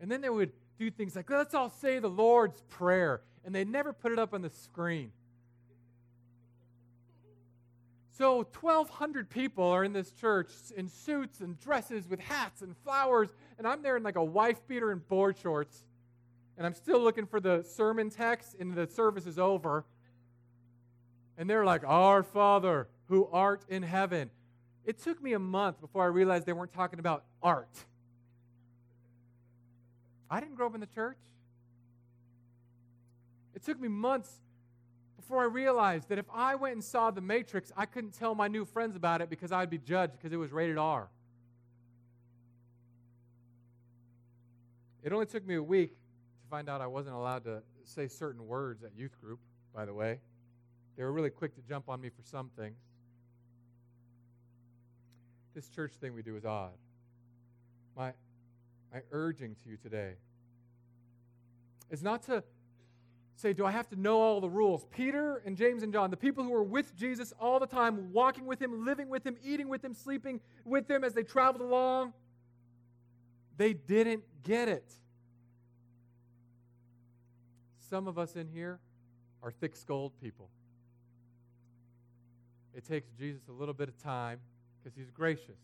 [0.00, 3.22] And then they would do things like, let's all say the Lord's Prayer.
[3.44, 5.12] And they never put it up on the screen.
[8.16, 13.28] So 1,200 people are in this church in suits and dresses with hats and flowers.
[13.58, 15.84] And I'm there in like a wife beater and board shorts.
[16.56, 19.84] And I'm still looking for the sermon text, and the service is over.
[21.36, 24.30] And they're like, Our Father who art in heaven.
[24.86, 27.84] It took me a month before I realized they weren't talking about art.
[30.30, 31.18] I didn't grow up in the church.
[33.54, 34.40] It took me months
[35.26, 38.46] before I realized that if I went and saw The Matrix, I couldn't tell my
[38.46, 41.08] new friends about it because I'd be judged because it was rated R.
[45.02, 48.46] It only took me a week to find out I wasn't allowed to say certain
[48.46, 49.40] words at youth group,
[49.74, 50.20] by the way.
[50.96, 52.78] They were really quick to jump on me for some things.
[55.56, 56.70] This church thing we do is odd.
[57.96, 58.12] My,
[58.92, 60.12] my urging to you today
[61.90, 62.44] is not to
[63.36, 64.84] say, Do I have to know all the rules?
[64.90, 68.46] Peter and James and John, the people who were with Jesus all the time, walking
[68.46, 72.12] with him, living with him, eating with him, sleeping with him as they traveled along,
[73.56, 74.92] they didn't get it.
[77.88, 78.80] Some of us in here
[79.42, 80.48] are thick skulled people.
[82.74, 84.40] It takes Jesus a little bit of time
[84.82, 85.60] because he's gracious.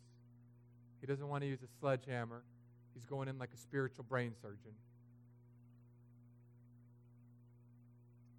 [1.00, 2.42] He doesn't want to use a sledgehammer,
[2.94, 4.72] he's going in like a spiritual brain surgeon.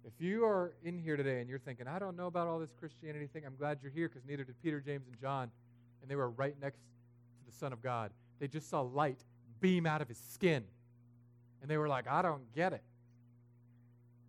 [0.06, 2.72] If you are in here today and you're thinking, I don't know about all this
[2.78, 5.50] Christianity thing, I'm glad you're here because neither did Peter, James, and John.
[6.02, 8.10] And they were right next to the Son of God.
[8.38, 9.24] They just saw light
[9.60, 10.64] beam out of his skin.
[11.62, 12.82] And they were like, I don't get it.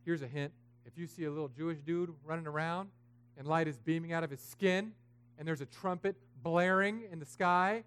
[0.05, 0.53] Here's a hint
[0.85, 2.89] if you see a little Jewish dude running around
[3.37, 4.93] and light is beaming out of his skin
[5.37, 7.83] and there's a trumpet blaring in the sky,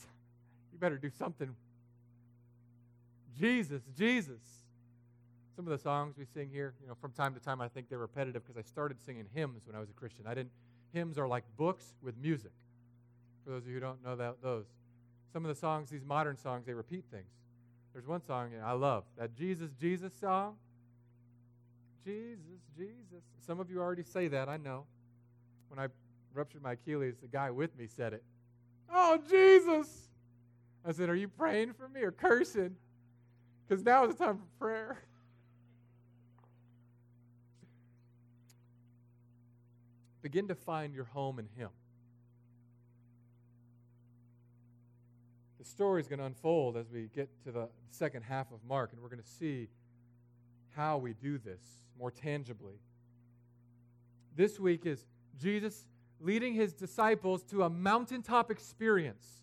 [0.72, 1.54] you better do something.
[3.38, 4.59] Jesus, Jesus.
[5.56, 7.88] Some of the songs we sing here, you know, from time to time, I think
[7.88, 10.26] they're repetitive because I started singing hymns when I was a Christian.
[10.26, 10.52] I didn't.
[10.92, 12.52] Hymns are like books with music.
[13.44, 14.66] For those of you who don't know that, those,
[15.32, 17.30] some of the songs, these modern songs, they repeat things.
[17.92, 20.56] There's one song I love, that Jesus, Jesus song.
[22.04, 23.24] Jesus, Jesus.
[23.46, 24.84] Some of you already say that, I know.
[25.68, 25.88] When I
[26.34, 28.22] ruptured my Achilles, the guy with me said it.
[28.92, 30.08] Oh, Jesus!
[30.86, 32.76] I said, Are you praying for me or cursing?
[33.68, 34.98] Because now is the time for prayer.
[40.22, 41.70] Begin to find your home in Him.
[45.58, 48.92] The story is going to unfold as we get to the second half of Mark,
[48.92, 49.68] and we're going to see
[50.76, 51.60] how we do this
[51.98, 52.80] more tangibly.
[54.36, 55.04] This week is
[55.38, 55.86] Jesus
[56.20, 59.42] leading his disciples to a mountaintop experience.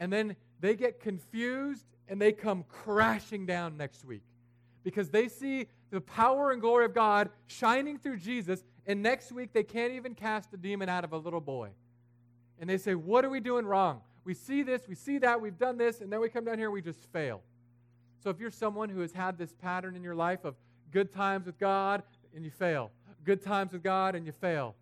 [0.00, 4.22] And then they get confused and they come crashing down next week
[4.82, 8.64] because they see the power and glory of God shining through Jesus.
[8.88, 11.68] And next week, they can't even cast a demon out of a little boy.
[12.58, 14.00] And they say, What are we doing wrong?
[14.24, 16.66] We see this, we see that, we've done this, and then we come down here
[16.66, 17.42] and we just fail.
[18.22, 20.56] So if you're someone who has had this pattern in your life of
[20.90, 22.02] good times with God
[22.34, 22.90] and you fail,
[23.24, 24.74] good times with God and you fail,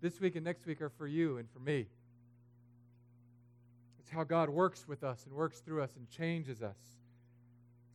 [0.00, 1.86] this week and next week are for you and for me.
[4.00, 6.76] It's how God works with us and works through us and changes us.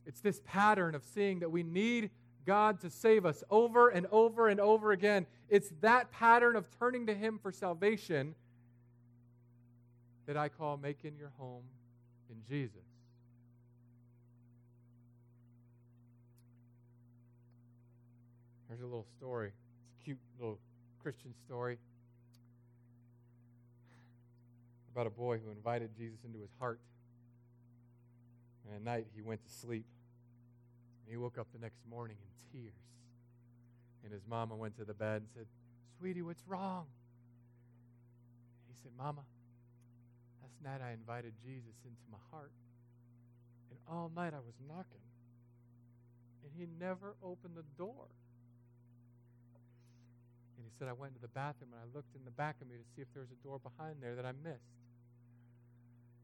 [0.06, 2.10] It's this pattern of seeing that we need
[2.46, 5.26] God to save us over and over and over again.
[5.48, 8.34] It's that pattern of turning to Him for salvation
[10.26, 11.64] that I call making your home
[12.30, 12.80] in Jesus.
[18.68, 19.48] Here's a little story.
[19.48, 20.58] It's a cute little
[21.02, 21.78] Christian story
[24.94, 26.78] about a boy who invited Jesus into his heart.
[28.64, 29.86] And at night he went to sleep.
[31.08, 32.74] He woke up the next morning in tears.
[34.04, 35.46] And his mama went to the bed and said,
[35.98, 36.86] Sweetie, what's wrong?
[38.68, 39.22] He said, Mama,
[40.42, 42.52] last night I invited Jesus into my heart.
[43.70, 45.04] And all night I was knocking.
[46.44, 48.08] And he never opened the door.
[50.56, 52.68] And he said, I went into the bathroom and I looked in the back of
[52.68, 54.76] me to see if there was a door behind there that I missed.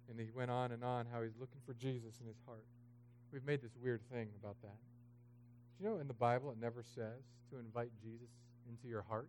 [0.09, 2.65] And he went on and on how he's looking for Jesus in his heart.
[3.33, 4.77] We've made this weird thing about that.
[5.79, 8.31] Do you know in the Bible it never says to invite Jesus
[8.69, 9.29] into your heart?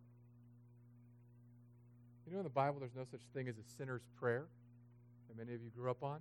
[2.26, 4.46] You know in the Bible there's no such thing as a sinner's prayer
[5.28, 6.20] that many of you grew up on?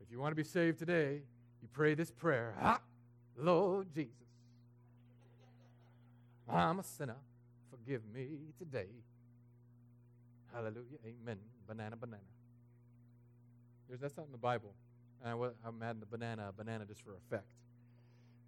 [0.00, 1.22] If you want to be saved today,
[1.62, 2.80] you pray this prayer ah,
[3.38, 4.14] Lord Jesus,
[6.48, 7.16] I'm a sinner.
[7.70, 8.26] Forgive me
[8.58, 8.88] today.
[10.52, 10.98] Hallelujah.
[11.06, 11.38] Amen.
[11.66, 12.22] Banana, banana.
[13.88, 14.74] There's, that's not in the Bible.
[15.22, 15.32] And
[15.64, 17.46] I, am adding the banana, banana just for effect.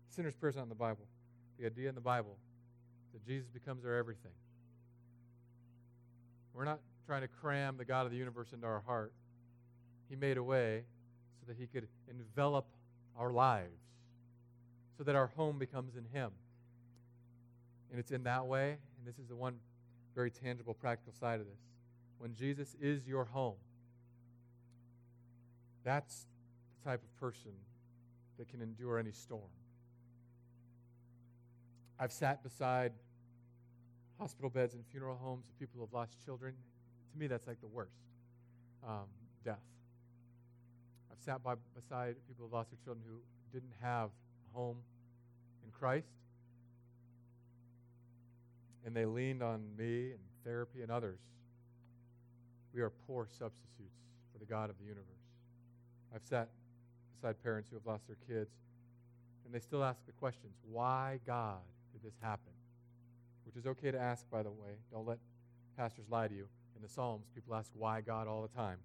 [0.09, 1.07] Sinner's prayer's not in the Bible.
[1.59, 2.37] The idea in the Bible
[3.12, 4.33] that Jesus becomes our everything.
[6.53, 9.12] We're not trying to cram the God of the universe into our heart.
[10.09, 10.85] He made a way
[11.41, 12.66] so that He could envelop
[13.16, 13.81] our lives,
[14.97, 16.31] so that our home becomes in Him.
[17.91, 19.57] And it's in that way, and this is the one
[20.14, 21.61] very tangible, practical side of this.
[22.18, 23.57] When Jesus is your home,
[25.85, 26.27] that's
[26.85, 27.53] type of person
[28.39, 29.43] that can endure any storm.
[31.99, 32.93] I've sat beside
[34.18, 36.55] hospital beds and funeral homes of people who have lost children.
[37.12, 37.97] To me, that's like the worst
[38.87, 39.07] um,
[39.45, 39.62] death.
[41.11, 43.18] I've sat by, beside people who have lost their children who
[43.53, 44.11] didn't have
[44.51, 44.78] a home
[45.64, 46.09] in Christ.
[48.85, 51.20] And they leaned on me and therapy and others.
[52.74, 55.05] We are poor substitutes for the God of the universe.
[56.14, 56.49] I've sat
[57.25, 58.51] beside parents who have lost their kids,
[59.45, 61.61] and they still ask the questions why, God,
[61.93, 62.53] did this happen?
[63.47, 64.77] Which is okay to ask, by the way.
[64.93, 65.18] Don't let
[65.77, 66.47] pastors lie to you.
[66.77, 68.77] In the Psalms, people ask why God all the time.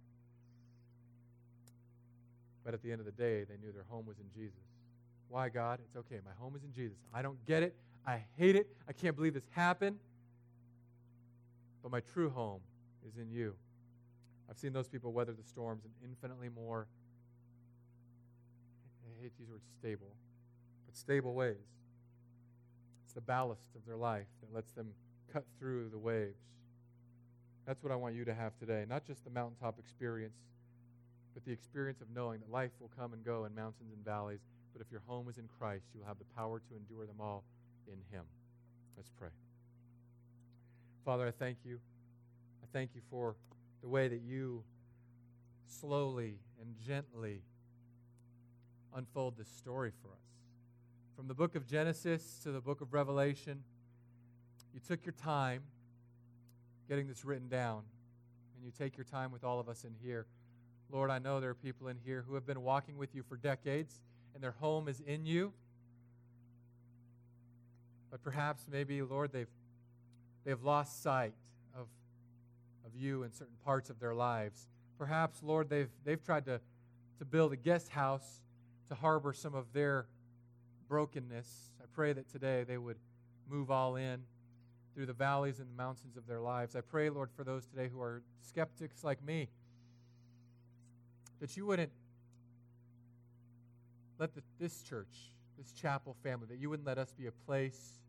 [2.63, 4.59] But at the end of the day, they knew their home was in Jesus.
[5.27, 5.79] Why, God?
[5.85, 6.19] It's okay.
[6.23, 6.97] My home is in Jesus.
[7.13, 7.75] I don't get it.
[8.07, 8.67] I hate it.
[8.87, 9.97] I can't believe this happened.
[11.83, 12.61] But my true home
[13.07, 13.55] is in you.
[14.49, 16.87] I've seen those people weather the storms in infinitely more,
[19.17, 20.13] I hate to use the word stable,
[20.85, 21.55] but stable ways.
[23.05, 24.91] It's the ballast of their life that lets them
[25.33, 26.41] cut through the waves.
[27.65, 28.85] That's what I want you to have today.
[28.87, 30.37] Not just the mountaintop experience,
[31.33, 34.41] but the experience of knowing that life will come and go in mountains and valleys.
[34.73, 37.43] But if your home is in Christ, you'll have the power to endure them all
[37.87, 38.25] in Him.
[38.97, 39.29] Let's pray.
[41.05, 41.79] Father, I thank you.
[42.63, 43.35] I thank you for
[43.81, 44.63] the way that you
[45.67, 47.41] slowly and gently
[48.95, 50.23] unfold this story for us.
[51.15, 53.63] From the book of Genesis to the book of Revelation,
[54.73, 55.63] you took your time
[56.87, 57.83] getting this written down,
[58.55, 60.25] and you take your time with all of us in here.
[60.91, 63.37] Lord, I know there are people in here who have been walking with you for
[63.37, 64.01] decades,
[64.33, 65.53] and their home is in you.
[68.09, 69.47] But perhaps, maybe, Lord, they've,
[70.45, 71.33] they've lost sight
[71.75, 71.87] of,
[72.85, 74.67] of you in certain parts of their lives.
[74.97, 76.59] Perhaps, Lord, they've, they've tried to,
[77.19, 78.41] to build a guest house
[78.89, 80.07] to harbor some of their
[80.87, 81.47] brokenness.
[81.81, 82.97] I pray that today they would
[83.49, 84.23] move all in
[84.93, 86.75] through the valleys and the mountains of their lives.
[86.75, 89.49] I pray, Lord, for those today who are skeptics like me,
[91.39, 91.91] that you wouldn't
[94.17, 98.01] let the, this church, this chapel family, that you wouldn't let us be a place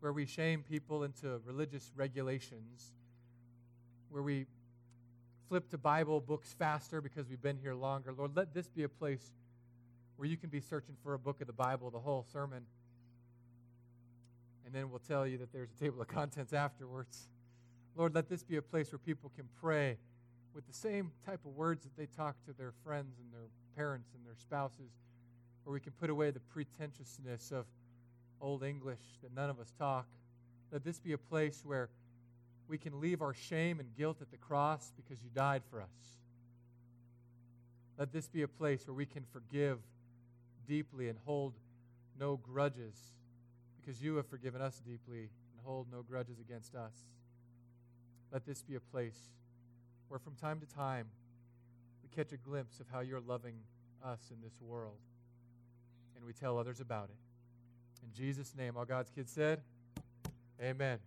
[0.00, 2.92] where we shame people into religious regulations,
[4.08, 4.46] where we
[5.48, 8.12] flip to Bible books faster because we've been here longer.
[8.12, 9.32] Lord, let this be a place
[10.16, 12.64] where you can be searching for a book of the Bible, the whole sermon,
[14.64, 17.28] and then we'll tell you that there's a table of contents afterwards.
[17.94, 19.96] Lord, let this be a place where people can pray
[20.54, 24.08] with the same type of words that they talk to their friends and their parents
[24.14, 24.90] and their spouses,
[25.64, 27.66] where we can put away the pretentiousness of
[28.40, 30.06] Old English that none of us talk.
[30.72, 31.88] Let this be a place where
[32.68, 36.18] we can leave our shame and guilt at the cross because you died for us.
[37.98, 39.78] Let this be a place where we can forgive
[40.66, 41.54] deeply and hold
[42.18, 42.96] no grudges
[43.80, 46.92] because you have forgiven us deeply and hold no grudges against us.
[48.32, 49.18] Let this be a place
[50.08, 51.06] where from time to time
[52.02, 53.54] we catch a glimpse of how you're loving
[54.04, 54.98] us in this world
[56.16, 57.16] and we tell others about it.
[58.02, 59.60] In Jesus' name, all God's kids said,
[60.60, 60.98] Amen.